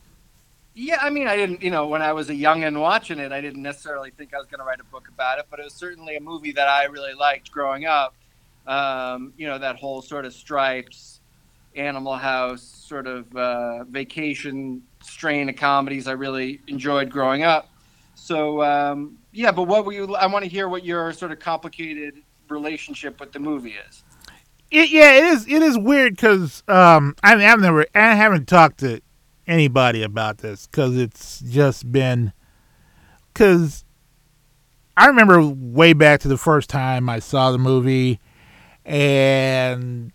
[0.74, 3.42] Yeah, I mean, I didn't, you know, when I was a youngin watching it, I
[3.42, 5.74] didn't necessarily think I was going to write a book about it, but it was
[5.74, 8.16] certainly a movie that I really liked growing up.
[8.66, 11.20] Um, you know, that whole sort of stripes,
[11.76, 17.70] Animal House, sort of uh, vacation strain of comedies I really enjoyed growing up.
[18.16, 20.16] So um, yeah, but what were you?
[20.16, 24.04] I want to hear what your sort of complicated relationship with the movie is.
[24.72, 25.48] It, yeah, it is.
[25.48, 29.02] It is weird because um, I mean, I've never, I haven't talked to
[29.48, 32.34] anybody about this because it's just been
[33.34, 33.84] because
[34.96, 38.20] I remember way back to the first time I saw the movie,
[38.86, 40.12] and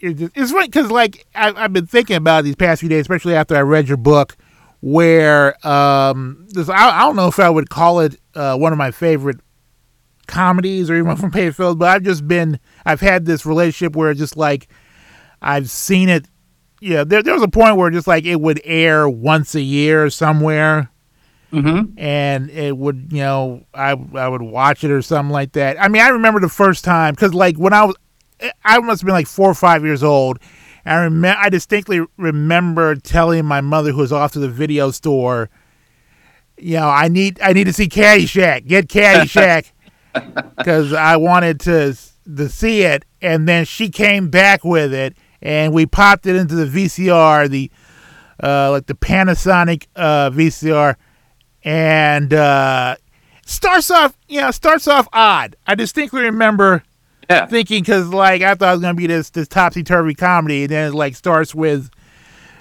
[0.00, 3.34] it, it's funny because like I, I've been thinking about these past few days, especially
[3.34, 4.36] after I read your book,
[4.80, 8.78] where um, this, I, I don't know if I would call it uh, one of
[8.78, 9.38] my favorite
[10.26, 14.36] comedies or even from Films, but I've just been I've had this relationship where just
[14.36, 14.68] like
[15.42, 16.26] I've seen it.
[16.80, 20.10] Yeah, there there was a point where just like it would air once a year
[20.10, 20.90] somewhere,
[21.52, 21.96] Mm-hmm.
[21.98, 25.80] and it would you know I I would watch it or something like that.
[25.80, 27.96] I mean, I remember the first time because like when I was
[28.64, 30.38] I must have been like four or five years old.
[30.84, 35.48] I remember I distinctly remember telling my mother who was off to the video store,
[36.58, 38.66] you know, I need I need to see Caddyshack.
[38.66, 39.72] Get Caddyshack
[40.56, 41.96] because I wanted to
[42.36, 46.54] to see it, and then she came back with it, and we popped it into
[46.54, 47.70] the VCR, the
[48.42, 50.96] uh, like the Panasonic uh, VCR,
[51.64, 52.96] and uh,
[53.44, 55.56] starts off, you know, starts off odd.
[55.66, 56.82] I distinctly remember
[57.30, 57.46] Yeah.
[57.46, 60.70] thinking because like I thought it was gonna be this this topsy turvy comedy, and
[60.70, 61.90] then it like starts with.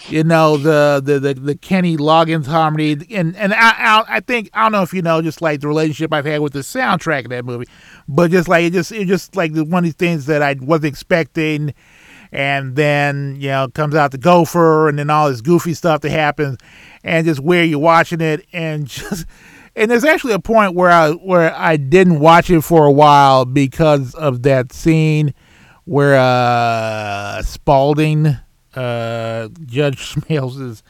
[0.10, 4.50] You know the, the the the Kenny Loggins harmony, and and I, I I think
[4.54, 7.26] I don't know if you know just like the relationship I've had with the soundtrack
[7.26, 7.66] of that movie,
[8.08, 10.56] but just like it just it just like the one of these things that I
[10.60, 11.74] wasn't expecting,
[12.32, 16.12] and then you know comes out the gopher, and then all this goofy stuff that
[16.12, 16.58] happens,
[17.04, 19.26] and just where you're watching it, and just
[19.76, 23.46] and there's actually a point where I where I didn't watch it for a while
[23.46, 25.34] because of that scene
[25.86, 28.38] where uh Spalding,
[28.76, 30.82] uh Judge Smails'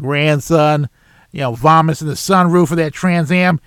[0.00, 0.88] grandson,
[1.32, 3.60] you know, vomits in the sunroof of that Trans Am.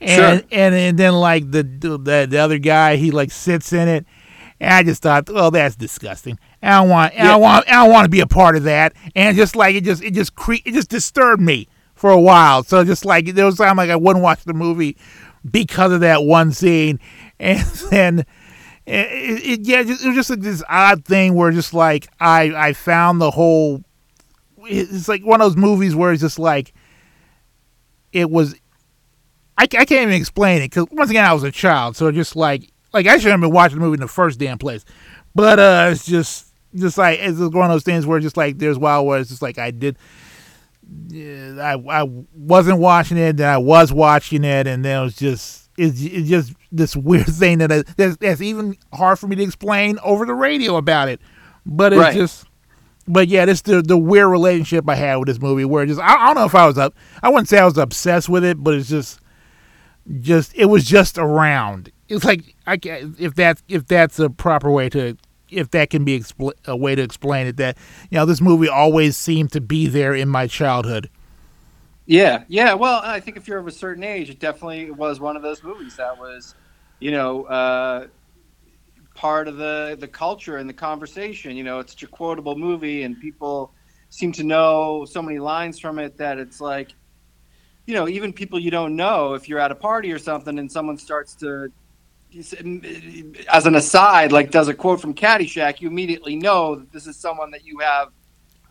[0.00, 0.10] And,
[0.40, 0.48] Sure.
[0.50, 4.04] and and then like the, the the other guy, he like sits in it,
[4.60, 6.38] and I just thought, oh, that's disgusting.
[6.62, 7.28] I don't want, I Yeah.
[7.28, 8.92] don't want, I don't want to be a part of that.
[9.14, 12.64] And just like it just, it just cre- it just disturbed me for a while.
[12.64, 14.96] So just like there was time like I wouldn't watch the movie
[15.50, 16.98] because of that one scene,
[17.38, 18.26] and then
[18.86, 22.72] it, it, yeah, it was just like this odd thing where just like I I
[22.72, 23.82] found the whole.
[24.66, 26.72] It's like one of those movies where it's just like
[28.12, 28.54] it was.
[29.56, 32.36] I, I can't even explain it because once again I was a child, so just
[32.36, 34.84] like like I should have been watching the movie in the first damn place,
[35.34, 38.58] but uh, it's just just like it's just one of those things where just like
[38.58, 39.96] there's wild where it's just like I did.
[41.12, 42.02] I I
[42.34, 46.28] wasn't watching it, then I was watching it, and then it was just it's, it's
[46.28, 50.24] just this weird thing that I, that's, that's even hard for me to explain over
[50.26, 51.20] the radio about it.
[51.66, 52.14] But it's Right.
[52.14, 52.46] just,
[53.08, 56.14] but yeah, this the the weird relationship I had with this movie, where just I,
[56.14, 58.62] I don't know if I was up, I wouldn't say I was obsessed with it,
[58.62, 59.20] but it's just,
[60.20, 61.90] just it was just around.
[62.08, 65.16] It's like I if that's if that's a proper way to
[65.50, 67.76] if that can be expl- a way to explain it that
[68.10, 71.08] you know this movie always seemed to be there in my childhood.
[72.06, 72.74] Yeah, yeah.
[72.74, 75.62] Well, I think if you're of a certain age, it definitely was one of those
[75.62, 76.54] movies that was,
[77.00, 78.08] you know, uh,
[79.14, 81.56] part of the the culture and the conversation.
[81.56, 83.72] You know, it's such a quotable movie, and people
[84.10, 86.94] seem to know so many lines from it that it's like,
[87.86, 90.70] you know, even people you don't know, if you're at a party or something, and
[90.70, 91.68] someone starts to,
[93.52, 97.16] as an aside, like does a quote from Caddyshack, you immediately know that this is
[97.16, 98.08] someone that you have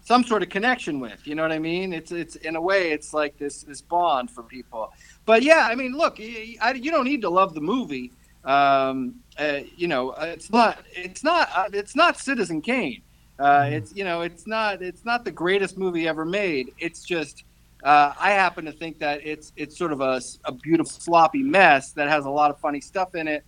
[0.04, 1.26] some sort of connection with.
[1.26, 1.94] You know what I mean?
[1.94, 4.92] It's it's in a way it's like this this bond for people.
[5.26, 8.12] But yeah, I mean, look, y- I, you don't need to love the movie.
[8.44, 13.02] Um, uh, you know, uh, it's not it's not uh, it's not Citizen Kane.
[13.40, 16.72] Uh, it's you know it's not it's not the greatest movie ever made.
[16.78, 17.46] It's just
[17.84, 21.94] uh, I happen to think that it's it's sort of a, a beautiful sloppy mess
[21.94, 23.46] that has a lot of funny stuff in it,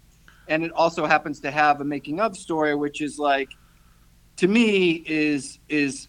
[0.48, 3.50] and it also happens to have a making of story, which is like
[4.38, 6.08] to me is is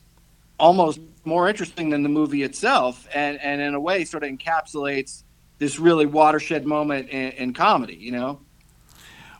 [0.58, 5.24] almost more interesting than the movie itself, and and in a way sort of encapsulates
[5.58, 7.96] this really watershed moment in, in comedy.
[7.96, 8.40] You know.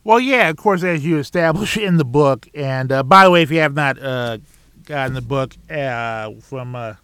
[0.05, 2.49] Well, yeah, of course, as you establish in the book.
[2.55, 4.39] And uh, by the way, if you have not uh,
[4.85, 6.95] gotten the book uh, from uh,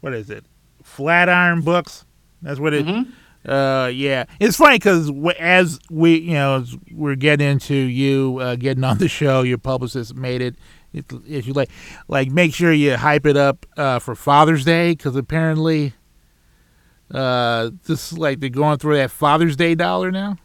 [0.00, 0.44] what is it,
[0.82, 2.06] Flatiron Books?
[2.42, 2.86] That's what it.
[2.86, 3.12] Mhm.
[3.46, 8.56] Uh, yeah, it's funny because as we, you know, as we're getting into you uh,
[8.56, 10.56] getting on the show, your publicist made it.
[10.92, 11.70] If, you like,
[12.08, 15.94] like, make sure you hype it up uh, for Father's Day because apparently,
[17.12, 20.36] uh, this is like they're going through that Father's Day dollar now.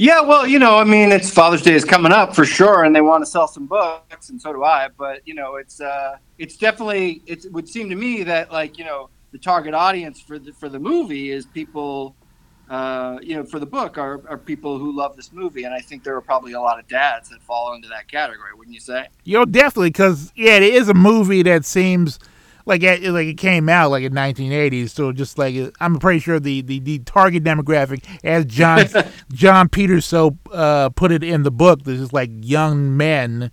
[0.00, 2.94] Yeah, well, you know, I mean, it's Father's Day is coming up for sure, and
[2.94, 4.88] they want to sell some books, and so do I.
[4.96, 8.84] But you know, it's uh, it's definitely it would seem to me that like you
[8.84, 12.14] know the target audience for the for the movie is people,
[12.68, 15.80] uh, you know, for the book are are people who love this movie, and I
[15.80, 18.80] think there are probably a lot of dads that fall into that category, wouldn't you
[18.80, 19.08] say?
[19.24, 22.18] You know, definitely, because yeah, it is a movie that seems
[22.66, 24.90] like it, like it came out like in 1980s.
[24.90, 28.86] So just like I'm pretty sure the the, the target demographic, as John
[29.32, 33.50] Jon Peters so uh, put it in the book, this is like young men,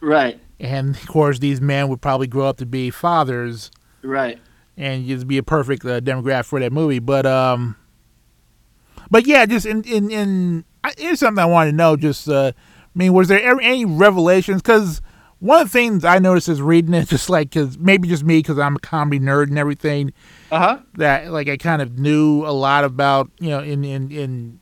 [0.00, 0.38] right?
[0.60, 3.70] And of course, these men would probably grow up to be fathers,
[4.02, 4.38] right?
[4.76, 6.98] And just be a perfect uh, demographic for that movie.
[6.98, 7.76] But um,
[9.10, 10.64] but yeah, just in in in
[10.96, 11.96] here's something I wanted to know.
[11.96, 14.62] Just uh, I mean, was there ever any revelations?
[14.62, 15.00] Because
[15.40, 18.38] one of the things I noticed is reading it, just like because maybe just me
[18.38, 20.12] because I'm a comedy nerd and everything.
[20.50, 20.78] Uh huh.
[20.94, 24.60] That like I kind of knew a lot about you know in in in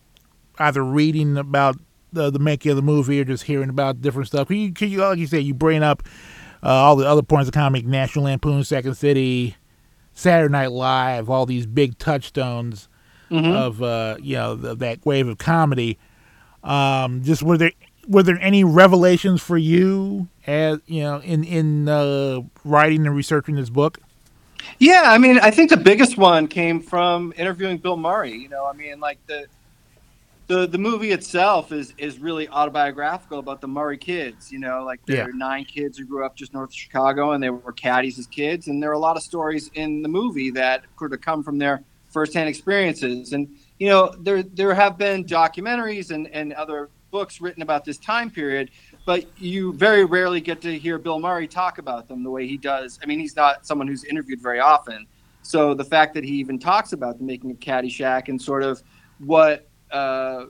[0.58, 1.76] either reading about
[2.12, 4.48] the the making of the movie or just hearing about different stuff.
[4.48, 6.02] Could you, you like you say you bring up
[6.62, 9.56] uh, all the other points of comic, National Lampoon, Second City,
[10.12, 12.88] Saturday Night Live, all these big touchstones
[13.30, 13.52] mm-hmm.
[13.52, 15.98] of uh, you know the, that wave of comedy.
[16.62, 17.72] Um, just were there
[18.08, 23.56] were there any revelations for you as you know in in uh, writing and researching
[23.56, 23.98] this book?
[24.78, 28.32] Yeah, I mean, I think the biggest one came from interviewing Bill Murray.
[28.32, 29.46] You know, I mean, like the
[30.48, 34.52] the the movie itself is is really autobiographical about the Murray kids.
[34.52, 35.24] You know, like there yeah.
[35.24, 38.26] are nine kids who grew up just north of Chicago, and they were caddies as
[38.26, 38.68] kids.
[38.68, 41.58] And there are a lot of stories in the movie that could have come from
[41.58, 41.82] their
[42.16, 43.34] firsthand experiences.
[43.34, 43.46] And
[43.78, 48.30] you know, there there have been documentaries and and other books written about this time
[48.30, 48.70] period,
[49.04, 52.56] but you very rarely get to hear Bill Murray talk about them the way he
[52.56, 52.98] does.
[53.02, 55.06] I mean, he's not someone who's interviewed very often.
[55.42, 58.82] So the fact that he even talks about the making of Caddyshack and sort of
[59.18, 60.46] what uh,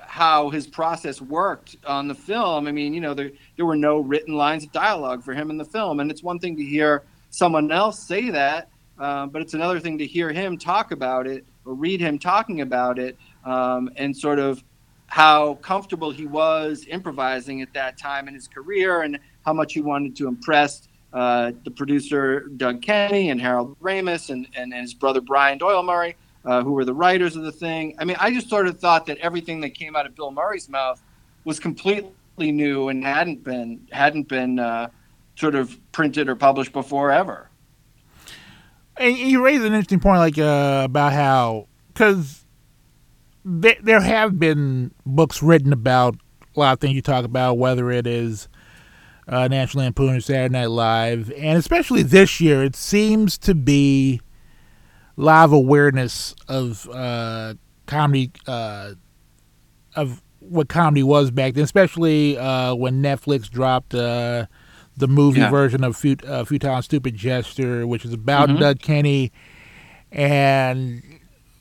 [0.00, 2.66] how his process worked on the film.
[2.66, 5.56] I mean, you know, there there were no written lines of dialogue for him in
[5.56, 9.54] the film, and it's one thing to hear someone else say that, uh, but it's
[9.54, 13.90] another thing to hear him talk about it or read him talking about it, um,
[13.96, 14.62] and sort of
[15.08, 19.80] how comfortable he was improvising at that time in his career and how much he
[19.80, 25.20] wanted to impress uh, the producer Doug Kenney and Harold Ramis and, and, his brother
[25.20, 27.94] Brian Doyle Murray, uh, who were the writers of the thing.
[27.98, 30.68] I mean, I just sort of thought that everything that came out of Bill Murray's
[30.68, 31.00] mouth
[31.44, 34.88] was completely new and hadn't been hadn't been uh,
[35.36, 37.45] sort of printed or published before ever.
[38.98, 42.44] And you raise an interesting point, like uh, about how because
[43.44, 46.16] there, there have been books written about
[46.56, 48.48] a lot of things you talk about, whether it is
[49.28, 54.20] uh, National Lampoon or Saturday Night Live, and especially this year, it seems to be
[55.18, 57.54] of awareness of uh,
[57.86, 58.92] comedy, uh,
[59.94, 64.46] of what comedy was back then, especially uh, when Netflix dropped uh,
[64.96, 65.50] the movie yeah.
[65.50, 68.60] version of Fut- uh, Futile and Stupid Gesture, which is about mm-hmm.
[68.60, 69.32] Doug Kenney.
[70.10, 71.02] And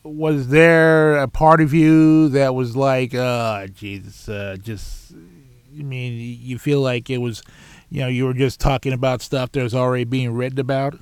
[0.03, 6.39] was there a part of you that was like, uh, Jesus, uh, just, I mean,
[6.41, 7.43] you feel like it was,
[7.89, 10.97] you know, you were just talking about stuff that was already being written about?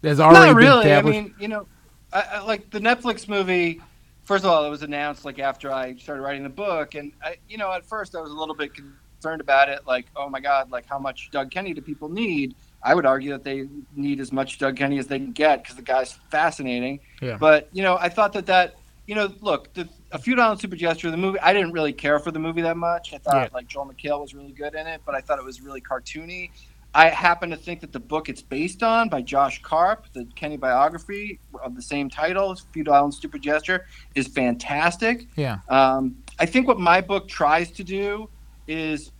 [0.00, 0.92] There's already Not really.
[0.92, 1.66] I mean, you know,
[2.12, 3.80] I, I, like the Netflix movie.
[4.24, 7.36] First of all, it was announced like after I started writing the book, and I,
[7.48, 8.72] you know, at first I was a little bit
[9.18, 9.86] concerned about it.
[9.86, 12.54] Like, oh my God, like how much Doug Kenney do people need?
[12.82, 15.76] I would argue that they need as much Doug Kenney as they can get because
[15.76, 17.00] the guy's fascinating.
[17.20, 17.36] Yeah.
[17.38, 20.78] But you know, I thought that that you know, look, the, a futile and stupid
[20.78, 21.10] gesture.
[21.10, 23.14] The movie, I didn't really care for the movie that much.
[23.14, 23.48] I thought yeah.
[23.52, 26.50] like Joel McHale was really good in it, but I thought it was really cartoony.
[26.94, 30.56] I happen to think that the book it's based on by Josh Karp, the Kenney
[30.56, 35.26] biography of the same title, Futile and Stupid Gesture, is fantastic.
[35.36, 35.58] Yeah.
[35.68, 38.28] Um, I think what my book tries to do
[38.68, 39.10] is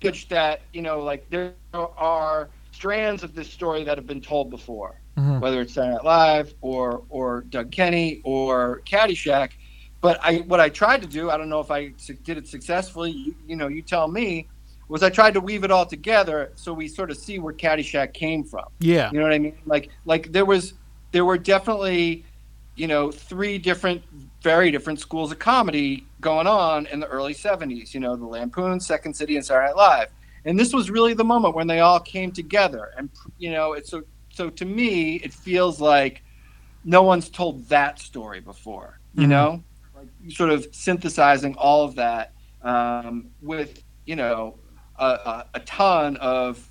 [0.00, 4.50] pitch that you know, like there are strands of this story that have been told
[4.50, 5.40] before, mm-hmm.
[5.40, 9.50] whether it's Saturday Night Live or or Doug Kenney or Caddyshack.
[10.00, 11.92] But I what I tried to do, I don't know if I
[12.24, 13.10] did it successfully.
[13.10, 14.48] You, you know, you tell me.
[14.88, 18.12] Was I tried to weave it all together so we sort of see where Caddyshack
[18.12, 18.66] came from?
[18.78, 19.58] Yeah, you know what I mean.
[19.66, 20.74] Like like there was
[21.10, 22.24] there were definitely
[22.76, 24.04] you know three different
[24.42, 28.80] very different schools of comedy going on in the early 70s you know the lampoon
[28.80, 30.08] second city and saturday night live.
[30.44, 32.90] And this was really the moment when they all came together.
[32.96, 34.02] And you know it's so
[34.32, 36.22] so to me it feels like
[36.84, 39.30] no one's told that story before you mm-hmm.
[39.30, 39.62] know?
[39.94, 44.58] Like sort of synthesizing all of that um, with you know
[44.98, 46.68] a, a, a, ton of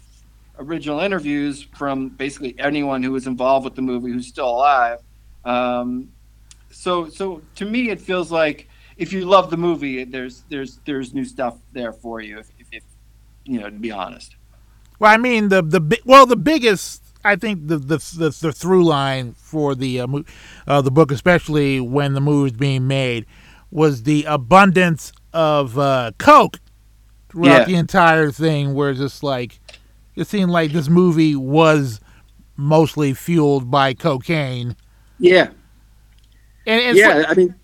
[0.59, 4.99] original interviews from basically anyone who was involved with the movie who's still alive.
[5.43, 6.09] Um,
[6.71, 11.13] so so to me it feels like if you love the movie, there's there's there's
[11.13, 12.39] new stuff there for you.
[12.39, 12.83] If, if, if
[13.45, 14.35] you know, to be honest.
[14.99, 18.85] Well, I mean the the well the biggest I think the the the, the through
[18.85, 20.07] line for the uh,
[20.67, 23.25] uh, the book, especially when the movie was being made,
[23.71, 26.59] was the abundance of uh, coke
[27.29, 27.65] throughout Yeah.
[27.65, 28.73] the entire thing.
[28.73, 29.59] Where it's just like
[30.15, 31.99] it seemed like this movie was
[32.55, 34.77] mostly fueled by cocaine.
[35.19, 35.49] Yeah,
[36.65, 37.25] And yeah.
[37.27, 37.55] I mean,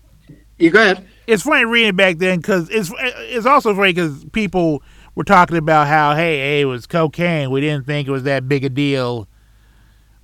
[0.58, 1.06] you go ahead.
[1.26, 4.82] It's funny reading back then because it's it's also funny because people
[5.14, 7.50] were talking about how hey, hey it was cocaine.
[7.50, 9.28] We didn't think it was that big a deal.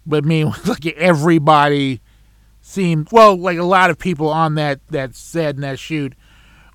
[0.07, 2.01] But I mean like everybody
[2.61, 6.15] seemed well like a lot of people on that that set and that shoot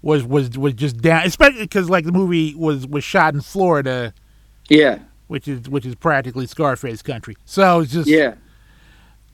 [0.02, 4.14] was was was just down especially because like the movie was was shot in Florida.
[4.70, 7.36] Yeah, which is which is practically Scarface country.
[7.46, 8.36] So it's just yeah,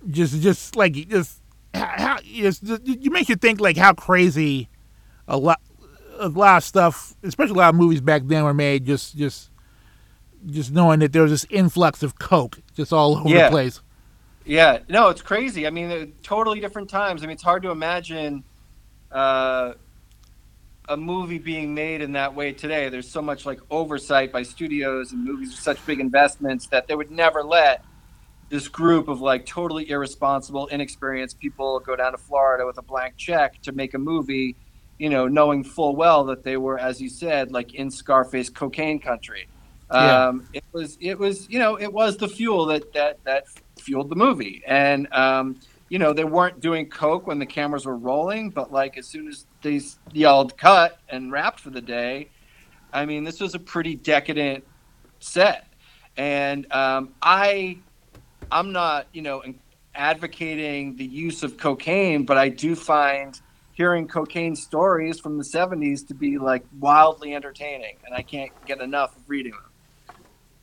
[0.10, 1.42] just just like just
[1.74, 4.70] how just, you make you think like how crazy
[5.30, 5.62] a lot
[6.20, 9.50] a lot of stuff especially a lot of movies back then were made just just
[10.48, 13.46] just knowing that there was this influx of coke just all over Yeah.
[13.46, 13.82] the place
[14.46, 14.80] yeah.
[14.90, 15.68] No, it's crazy.
[15.68, 17.22] I mean, totally different times.
[17.22, 18.44] I mean, it's hard to imagine
[19.12, 19.74] uh,
[20.88, 22.90] a movie being made in that way today.
[22.90, 26.96] There's so much like oversight by studios, and movies are such big investments that they
[26.96, 27.86] would never let
[28.50, 33.18] this group of like totally irresponsible, inexperienced people go down to Florida with a blank
[33.18, 34.56] check to make a movie,
[35.00, 39.00] you know, knowing full well that they were, as you said, like in Scarface cocaine
[39.00, 39.48] country.
[39.92, 40.28] Yeah.
[40.28, 43.46] Um, it was, it was, you know, it was the fuel that that that
[43.80, 47.98] fueled the movie, and um, you know, they weren't doing coke when the cameras were
[47.98, 49.82] rolling, but like as soon as they
[50.14, 52.30] yelled cut and wrapped for the day,
[52.94, 54.64] I mean, this was a pretty decadent
[55.20, 55.66] set,
[56.18, 57.80] and um, I,
[58.52, 59.42] I'm not, you know,
[59.96, 63.40] advocating the use of cocaine, but I do find
[63.80, 68.82] hearing cocaine stories from the 70s to be like wildly entertaining, and I can't get
[68.82, 70.16] enough of reading them.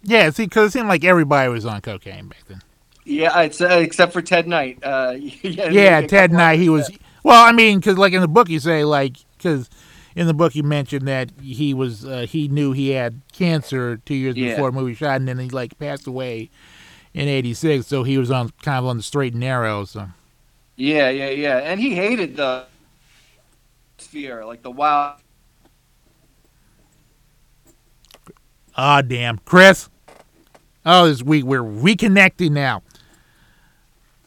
[0.03, 2.61] yeah see because it seemed like everybody was on cocaine back then
[3.07, 4.81] Yeah, it's, uh, except for Ted Knight.
[4.83, 6.91] Uh, yeah, yeah ted knight he was
[7.25, 9.71] well i mean because like in the book you say like because
[10.15, 14.15] in the book you mentioned that he was uh, he knew he had cancer two
[14.15, 14.51] years Yeah.
[14.51, 16.51] before the movie shot and then he like passed away
[17.15, 20.09] in 86 so he was on kind of on the straight and narrow so
[20.77, 21.57] Yeah, yeah, yeah.
[21.65, 22.67] And he hated the
[23.99, 25.21] sphere, like the wild.
[28.77, 29.39] Ah, damn.
[29.39, 29.89] Chris?
[30.85, 32.83] Oh, this week we're reconnecting now.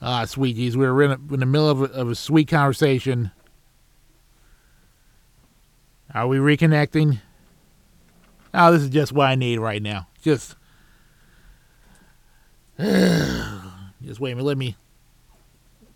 [0.01, 0.75] Ah, sweeties.
[0.75, 3.31] We were in, a, in the middle of a, of a sweet conversation.
[6.13, 7.19] Are we reconnecting?
[8.53, 10.07] Oh, this is just what I need right now.
[10.21, 10.55] Just.
[12.79, 14.45] just wait a minute.
[14.45, 14.75] Let me.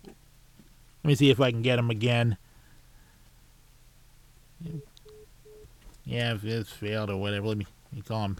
[0.06, 2.36] Let me see if I can get him again.
[6.04, 8.36] Yeah, if it's failed or whatever, let me, let me call him.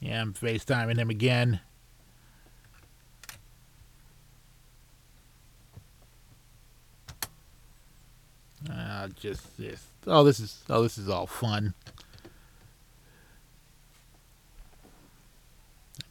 [0.00, 1.60] Yeah, I'm FaceTiming him again.
[8.70, 9.86] Uh, just this.
[10.06, 10.62] Oh, this is.
[10.68, 11.74] Oh, this is all fun.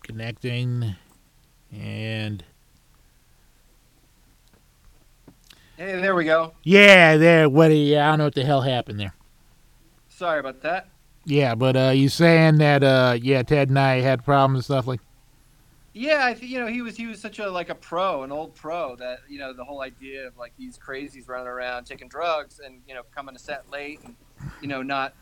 [0.03, 0.95] Connecting,
[1.71, 2.43] and
[5.77, 6.53] Hey, there we go.
[6.63, 7.47] yeah, there.
[7.47, 7.67] What?
[7.67, 9.13] Yeah, I don't know what the hell happened there.
[10.09, 10.89] Sorry about that.
[11.25, 12.83] Yeah, but uh, you saying that?
[12.83, 15.01] Uh, yeah, Ted Knight had problems and stuff like.
[15.93, 18.31] Yeah, I think you know he was he was such a like a pro, an
[18.31, 22.07] old pro that you know the whole idea of like these crazies running around taking
[22.07, 24.15] drugs and you know coming to set late and
[24.61, 25.13] you know not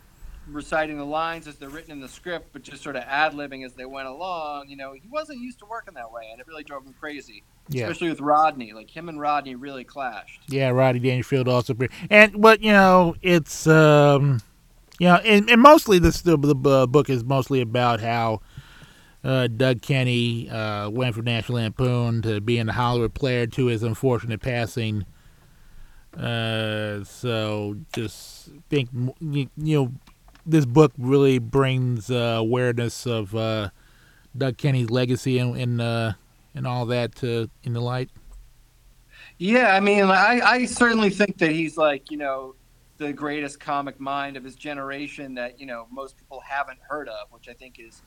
[0.48, 3.66] reciting the lines as they're written in the script, but just sort of ad libbing
[3.66, 4.70] as they went along.
[4.70, 7.44] You know, he wasn't used to working that way, and it really drove him crazy.
[7.70, 7.84] Yeah.
[7.84, 10.42] Especially with Rodney, like him and Rodney really clashed.
[10.48, 11.76] Yeah, Rodney Dangerfield also,
[12.10, 14.42] and but you know it's um,
[15.00, 18.42] you know, and, and mostly this the, the uh, book is mostly about how
[19.24, 23.84] uh, Doug Kenney uh, went from National Lampoon to being a Hollywood player to his
[23.84, 25.06] unfortunate passing.
[26.16, 28.90] Uh, so just think
[29.20, 29.92] you, you know
[30.46, 33.70] this book really brings uh, awareness of uh,
[34.38, 36.14] Doug Kenney's legacy and and uh,
[36.54, 38.10] and all that to in the light.
[39.38, 42.56] Yeah, I mean, I, I certainly think that he's like, you know,
[42.98, 47.28] the greatest comic mind of his generation that, you know, most people haven't heard of,
[47.32, 48.02] which I think is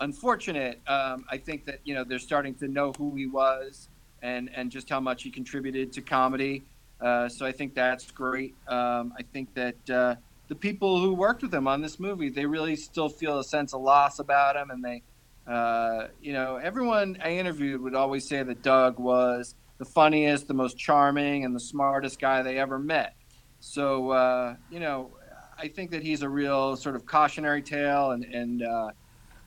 [0.00, 0.80] unfortunate.
[0.88, 3.90] Um, I think that, you know, they're starting to know who he was
[4.22, 6.62] and, and just how much he contributed to comedy.
[6.98, 8.54] Uh, so I think that's great.
[8.66, 10.14] Um, I think that uh,
[10.50, 13.72] the people who worked with him on this movie, they really still feel a sense
[13.72, 14.70] of loss about him.
[14.70, 15.04] And they,
[15.46, 20.54] uh, you know, everyone I interviewed would always say that Doug was the funniest, the
[20.54, 23.14] most charming, and the smartest guy they ever met.
[23.60, 25.12] So uh, you know,
[25.56, 28.90] I think that he's a real sort of cautionary tale and and uh,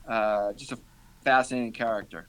[0.08, 0.78] uh, just a
[1.22, 2.28] fascinating character.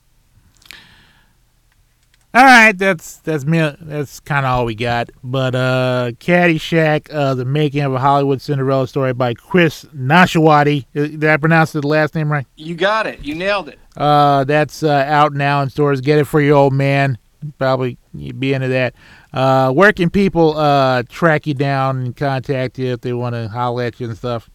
[2.36, 3.60] All right, that's that's me.
[3.80, 5.10] That's kind of all we got.
[5.24, 10.86] But uh, Caddyshack, uh, the making of a Hollywood Cinderella story by Chris Nashawaty.
[10.94, 12.46] Uh, Did I pronounce the last name right?
[12.58, 13.24] You got it.
[13.24, 13.80] You nailed it.
[13.96, 16.02] Uh, that's uh, out now in stores.
[16.02, 17.18] Get it for your old man.
[17.58, 18.96] Probably you'd be into that.
[19.32, 23.48] Uh, where can people uh track you down and contact you if they want to
[23.48, 24.50] holler at you and stuff?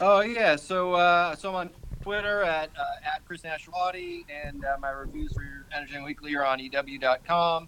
[0.00, 1.70] Oh yeah, so uh, so I'm on
[2.04, 5.42] Twitter at uh, at Chris Nashawaty, and uh, my reviews for
[5.74, 7.66] Entertainment Weekly are on EW.com,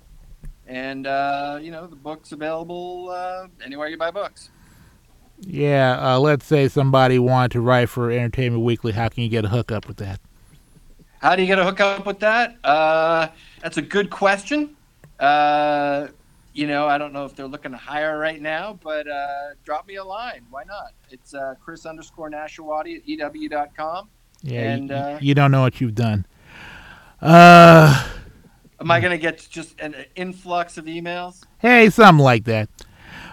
[0.66, 4.50] and uh, you know the book's available uh, anywhere you buy books.
[5.40, 8.92] Yeah, uh, let's say somebody wanted to write for Entertainment Weekly.
[8.92, 10.20] How can you get a hookup with that?
[11.20, 12.56] How do you get a hookup with that?
[12.62, 13.28] Uh,
[13.62, 14.76] that's a good question.
[15.18, 16.08] Uh,
[16.52, 19.86] you know, I don't know if they're looking to hire right now, but uh, drop
[19.86, 20.44] me a line.
[20.50, 20.92] Why not?
[21.08, 24.10] It's uh, Chris underscore Nashawaty at EW.com.
[24.46, 26.26] Yeah, And, you, uh, you don't know what you've done.
[27.20, 28.06] Uh,
[28.80, 31.42] Am I going to get just an influx of emails?
[31.58, 32.68] hey, something like that.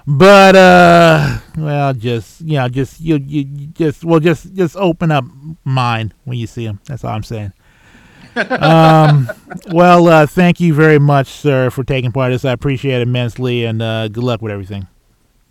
[0.06, 5.24] But uh, well, just you know, just you you just well, just just open up
[5.64, 6.82] mine when you see them.
[6.86, 7.54] That's all I'm saying.
[8.36, 9.30] um,
[9.72, 12.44] well, uh, thank you very much, sir, for taking part in this.
[12.46, 14.88] I appreciate it immensely, and uh, good luck with everything.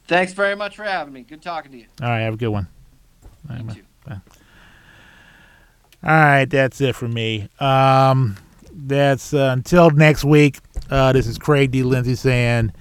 [0.06, 1.22] Thanks very much for having me.
[1.22, 1.86] Good talking to you.
[2.02, 2.66] All right, have a good one.
[3.56, 3.74] You bye.
[3.74, 4.20] too.
[6.04, 7.48] All right, that's it for me.
[7.60, 8.36] Um,
[8.72, 10.58] that's uh, until next week.
[10.90, 11.84] Uh, this is Craig D.
[11.84, 12.72] Lindsay saying,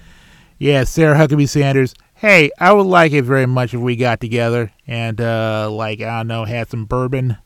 [0.58, 1.94] "Yeah, Sarah Huckabee Sanders.
[2.14, 6.18] Hey, I would like it very much if we got together and uh, like I
[6.18, 7.36] don't know, had some bourbon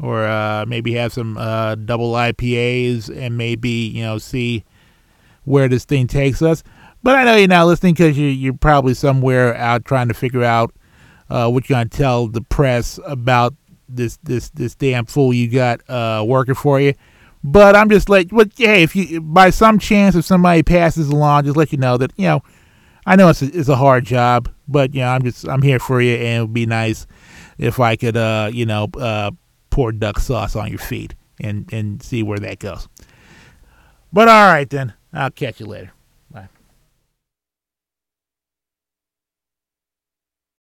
[0.00, 4.64] or uh, maybe have some uh, double IPAs and maybe you know see
[5.44, 6.62] where this thing takes us.
[7.02, 10.44] But I know you're not listening because you, you're probably somewhere out trying to figure
[10.44, 10.74] out
[11.30, 13.54] uh, what you're gonna tell the press about
[13.88, 16.94] this this this damn fool you got uh, working for you.
[17.44, 21.44] But I'm just like, but hey, if you by some chance if somebody passes along,
[21.44, 22.42] just let you know that you know,
[23.06, 25.78] I know it's a, it's a hard job, but you know I'm just I'm here
[25.78, 27.06] for you, and it would be nice
[27.56, 29.30] if I could uh you know uh
[29.70, 32.88] pour duck sauce on your feet and and see where that goes.
[34.12, 35.92] But all right then, I'll catch you later.